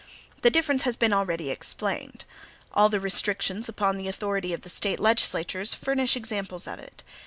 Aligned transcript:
The 0.41 0.49
difference 0.49 0.81
has 0.81 0.95
been 0.95 1.13
already 1.13 1.51
explained. 1.51 2.25
All 2.73 2.89
the 2.89 2.99
restrictions 2.99 3.69
upon 3.69 3.97
the 3.97 4.07
authority 4.07 4.51
of 4.51 4.63
the 4.63 4.67
State 4.69 4.99
legislatures 4.99 5.75
furnish 5.75 6.15
examples 6.15 6.65
of 6.65 6.79
it. 6.79 7.03